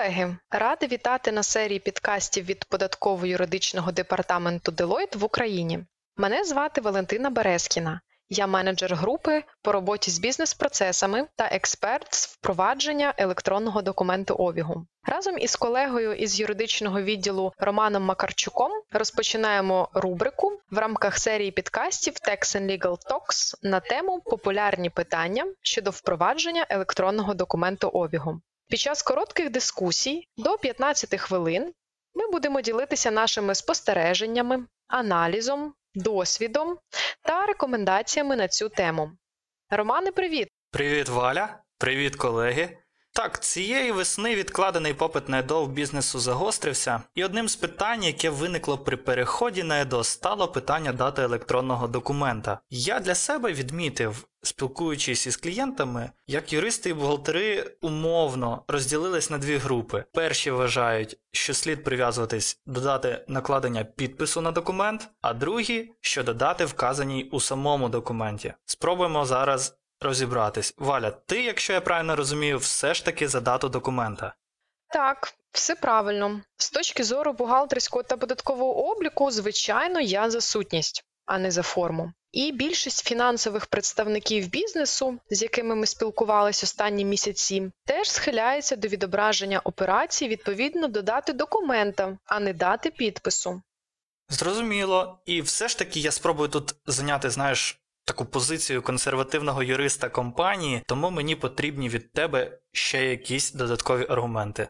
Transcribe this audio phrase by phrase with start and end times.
[0.00, 0.36] колеги!
[0.50, 5.84] Ради вітати на серії підкастів від податково-юридичного департаменту Deloitte в Україні.
[6.16, 8.00] Мене звати Валентина Березкіна.
[8.28, 14.86] Я менеджер групи по роботі з бізнес-процесами та експерт з впровадження електронного документообігу.
[15.04, 22.40] Разом із колегою із юридичного відділу Романом Макарчуком розпочинаємо рубрику в рамках серії підкастів Tax
[22.40, 28.40] and Legal Talks на тему популярні питання щодо впровадження електронного документообігу.
[28.70, 31.72] Під час коротких дискусій до 15 хвилин
[32.14, 36.78] ми будемо ділитися нашими спостереженнями, аналізом, досвідом
[37.22, 39.12] та рекомендаціями на цю тему.
[39.70, 40.48] Романе, привіт!
[40.70, 41.58] Привіт, Валя!
[41.78, 42.78] Привіт, колеги!
[43.12, 48.30] Так, цієї весни відкладений попит на ЕДО в бізнесу загострився, і одним з питань, яке
[48.30, 52.60] виникло при переході на ЕДО, стало питання дати електронного документа.
[52.70, 59.56] Я для себе відмітив, спілкуючись із клієнтами, як юристи і бухгалтери умовно розділились на дві
[59.56, 60.04] групи.
[60.12, 67.28] Перші вважають, що слід прив'язуватись додати накладення підпису на документ, а другі, що додати вказаній
[67.32, 68.54] у самому документі.
[68.64, 70.74] Спробуємо зараз розібратись.
[70.78, 74.34] Валя, ти, якщо я правильно розумію, все ж таки за дату документа.
[74.92, 76.40] Так, все правильно.
[76.56, 82.12] З точки зору бухгалтерського та податкового обліку, звичайно, я за сутність, а не за форму.
[82.32, 89.60] І більшість фінансових представників бізнесу, з якими ми спілкувалися останні місяці, теж схиляється до відображення
[89.64, 93.62] операцій відповідно до дати документа, а не дати підпису.
[94.28, 100.82] Зрозуміло, і все ж таки я спробую тут зайняти, знаєш, таку позицію консервативного юриста компанії,
[100.86, 104.68] тому мені потрібні від тебе ще якісь додаткові аргументи.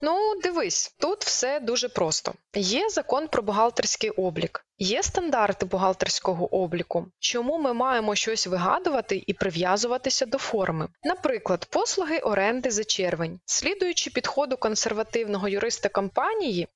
[0.00, 2.34] Ну, дивись, тут все дуже просто.
[2.54, 7.06] Є закон про бухгалтерський облік, є стандарти бухгалтерського обліку.
[7.18, 10.88] Чому ми маємо щось вигадувати і прив'язуватися до форми?
[11.04, 13.40] Наприклад, послуги оренди за червень.
[13.46, 16.68] Слідуючи підходу консервативного юриста компанії,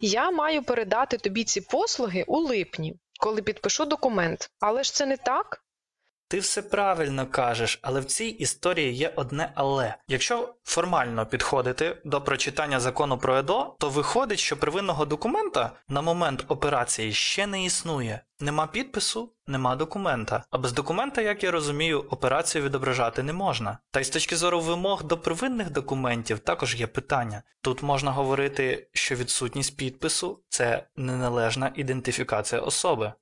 [0.00, 4.50] я маю передати тобі ці послуги у липні, коли підпишу документ.
[4.60, 5.62] Але ж це не так.
[6.30, 9.94] Ти все правильно кажеш, але в цій історії є одне але.
[10.08, 16.44] Якщо формально підходити до прочитання закону про ЕДО, то виходить, що первинного документа на момент
[16.48, 18.20] операції ще не існує.
[18.40, 20.44] Нема підпису, нема документа.
[20.50, 23.78] А без документа, як я розумію, операцію відображати не можна.
[23.90, 27.42] Та й з точки зору вимог до первинних документів також є питання.
[27.62, 33.12] Тут можна говорити, що відсутність підпису це неналежна ідентифікація особи.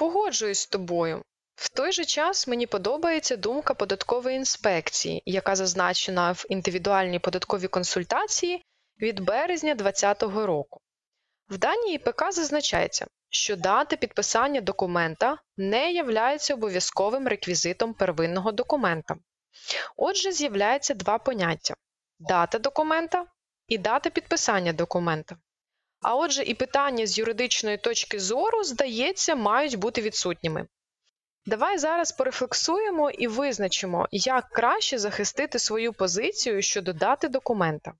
[0.00, 1.22] Погоджуюсь з тобою.
[1.54, 8.64] В той же час мені подобається думка податкової інспекції, яка зазначена в індивідуальній податковій консультації
[9.00, 10.80] від березня 2020 року.
[11.48, 19.16] В даній ІПК зазначається, що дата підписання документа не являється обов'язковим реквізитом первинного документа.
[19.96, 21.74] Отже, з'являється два поняття:
[22.18, 23.26] дата документа
[23.66, 25.36] і дата підписання документа.
[26.00, 30.66] А отже, і питання з юридичної точки зору, здається, мають бути відсутніми.
[31.46, 37.92] Давай зараз порефлексуємо і визначимо, як краще захистити свою позицію щодо дати документа.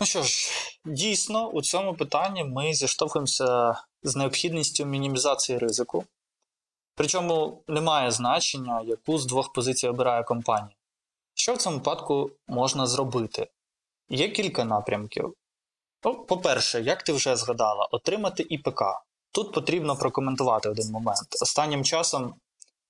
[0.00, 0.50] Ну що ж,
[0.84, 6.04] дійсно, у цьому питанні ми зіштовхуємося з необхідністю мінімізації ризику.
[6.94, 10.76] Причому немає значення, яку з двох позицій обирає компанія.
[11.34, 13.46] Що в цьому випадку можна зробити?
[14.08, 15.34] Є кілька напрямків.
[16.02, 18.82] По-перше, як ти вже згадала, отримати ІПК.
[19.32, 21.28] Тут потрібно прокоментувати один момент.
[21.42, 22.34] Останнім часом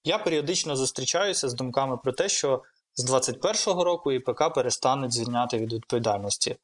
[0.05, 2.63] я періодично зустрічаюся з думками про те, що
[2.95, 6.57] з 2021 року ІПК перестануть звільняти від відповідальності.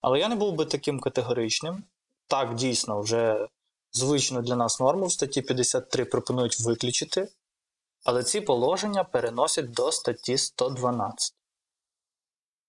[0.00, 1.84] Але я не був би таким категоричним.
[2.26, 3.48] Так, дійсно, вже
[3.92, 7.28] звично для нас норму в статті 53 пропонують виключити,
[8.04, 11.34] але ці положення переносять до статті 112.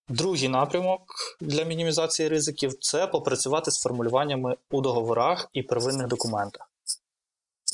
[0.07, 1.01] Другий напрямок
[1.41, 6.71] для мінімізації ризиків це попрацювати з формулюваннями у договорах і первинних документах.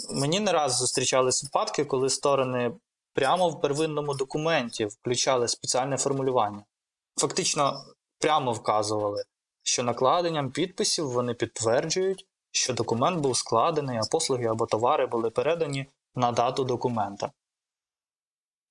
[0.09, 2.71] Мені не раз зустрічались випадки, коли сторони
[3.13, 6.63] прямо в первинному документі включали спеціальне формулювання.
[7.15, 7.85] Фактично
[8.19, 9.23] прямо вказували,
[9.63, 15.85] що накладенням підписів вони підтверджують, що документ був складений, а послуги або товари були передані
[16.15, 17.31] на дату документа.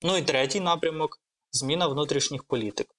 [0.01, 1.19] Ну і третій напрямок
[1.51, 2.95] зміна внутрішніх політик.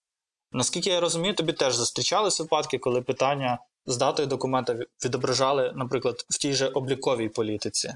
[0.53, 6.39] Наскільки я розумію, тобі теж зустрічались випадки, коли питання з датою документа відображали, наприклад, в
[6.39, 7.95] тій же обліковій політиці.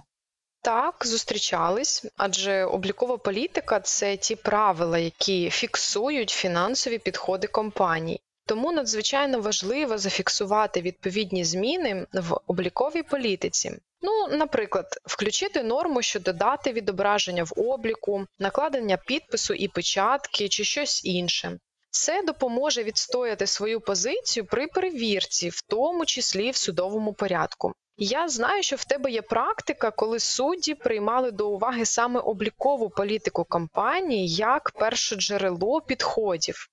[0.62, 8.20] Так, зустрічались, адже облікова політика це ті правила, які фіксують фінансові підходи компаній.
[8.46, 13.72] Тому надзвичайно важливо зафіксувати відповідні зміни в обліковій політиці.
[14.02, 21.04] Ну, наприклад, включити норму щодо дати відображення в обліку, накладення підпису і печатки чи щось
[21.04, 21.58] інше.
[21.96, 27.72] Це допоможе відстояти свою позицію при перевірці, в тому числі в судовому порядку.
[27.96, 33.44] Я знаю, що в тебе є практика, коли судді приймали до уваги саме облікову політику
[33.44, 36.68] компанії як перше джерело підходів.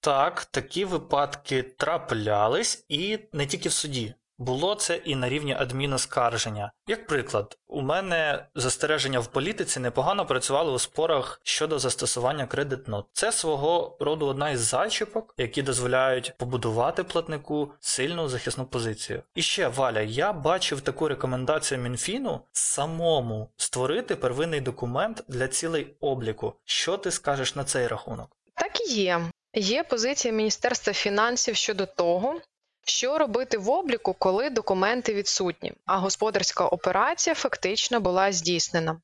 [0.00, 4.14] Так, такі випадки траплялись і не тільки в суді.
[4.40, 6.72] Було це і на рівні адміноскарження.
[6.86, 13.06] Як приклад, у мене застереження в політиці непогано працювали у спорах щодо застосування кредит-нот.
[13.12, 19.22] Це свого роду одна із зачіпок, які дозволяють побудувати платнику сильну захисну позицію.
[19.34, 26.54] І ще Валя, я бачив таку рекомендацію Мінфіну самому створити первинний документ для цілей обліку.
[26.64, 28.36] Що ти скажеш на цей рахунок?
[28.54, 29.20] Так і є.
[29.54, 32.40] Є позиція Міністерства фінансів щодо того,
[32.84, 39.00] що робити в обліку, коли документи відсутні, а господарська операція фактично була здійснена.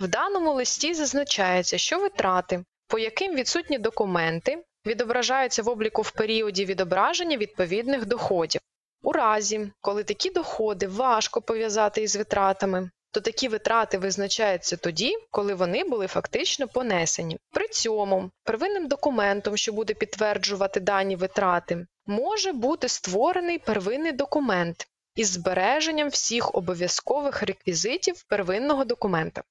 [0.00, 6.64] В даному листі зазначається, що витрати, по яким відсутні документи, відображаються в обліку в періоді
[6.64, 8.60] відображення відповідних доходів.
[9.02, 15.54] У разі, коли такі доходи важко пов'язати із витратами, то такі витрати визначаються тоді, коли
[15.54, 17.38] вони були фактично понесені.
[17.50, 25.30] При цьому первинним документом, що буде підтверджувати дані витрати, може бути створений первинний документ із
[25.30, 29.42] збереженням всіх обов'язкових реквізитів первинного документа.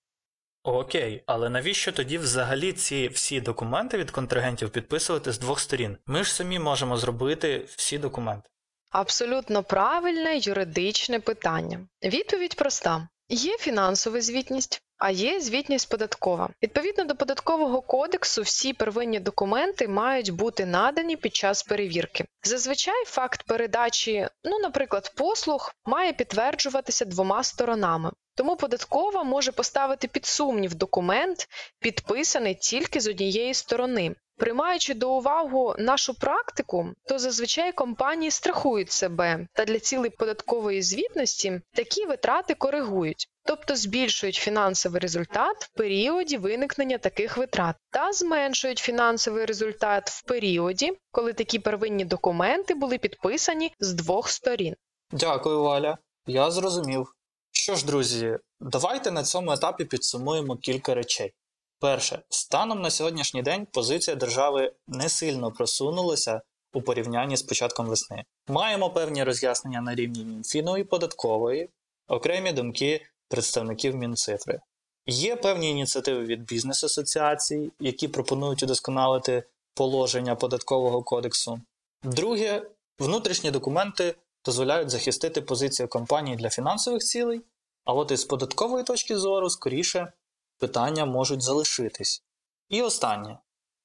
[0.63, 5.97] Окей, але навіщо тоді взагалі ці всі документи від контрагентів підписувати з двох сторін?
[6.05, 8.49] Ми ж самі можемо зробити всі документи.
[8.91, 11.79] Абсолютно правильне юридичне питання.
[12.03, 16.49] Відповідь проста: є фінансова звітність, а є звітність податкова.
[16.63, 22.25] Відповідно до податкового кодексу, всі первинні документи мають бути надані під час перевірки.
[22.43, 28.11] Зазвичай факт передачі, ну, наприклад, послуг має підтверджуватися двома сторонами.
[28.35, 31.47] Тому податкова може поставити під сумнів документ,
[31.79, 34.15] підписаний тільки з однієї сторони.
[34.37, 41.61] Приймаючи до уваги нашу практику, то зазвичай компанії страхують себе та для цілей податкової звітності
[41.73, 49.45] такі витрати коригують, тобто збільшують фінансовий результат в періоді виникнення таких витрат та зменшують фінансовий
[49.45, 54.75] результат в періоді, коли такі первинні документи були підписані з двох сторін.
[55.11, 55.97] Дякую, Валя.
[56.27, 57.15] Я зрозумів.
[57.51, 61.33] Що ж, друзі, давайте на цьому етапі підсумуємо кілька речей.
[61.79, 66.41] Перше, станом на сьогоднішній день позиція держави не сильно просунулася
[66.73, 68.23] у порівнянні з початком весни.
[68.47, 71.69] Маємо певні роз'яснення на рівні Мінфіну і податкової,
[72.07, 74.59] окремі думки представників Мінцифри.
[75.05, 79.43] Є певні ініціативи від бізнес-асоціацій, які пропонують удосконалити
[79.73, 81.61] положення податкового кодексу.
[82.03, 82.69] Друге,
[82.99, 87.41] внутрішні документи дозволяють захистити позицію компанії для фінансових цілей,
[87.85, 90.13] а от із податкової точки зору, скоріше,
[90.57, 92.23] питання можуть залишитись.
[92.69, 93.37] І останнє.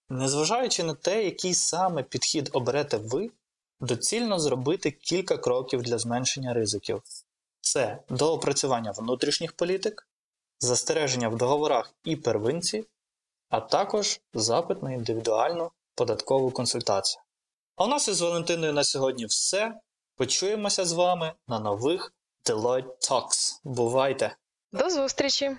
[0.08, 3.30] Незважаючи на те, який саме підхід оберете ви,
[3.80, 7.02] доцільно зробити кілька кроків для зменшення ризиків.
[7.66, 10.08] Це доопрацювання внутрішніх політик,
[10.58, 12.84] застереження в договорах і первинці,
[13.48, 17.22] а також запит на індивідуальну податкову консультацію.
[17.76, 19.80] А у нас із Валентиною на сьогодні все.
[20.16, 22.14] Почуємося з вами на нових
[22.44, 23.60] Deloitte Talks.
[23.64, 24.36] Бувайте!
[24.72, 25.56] До зустрічі!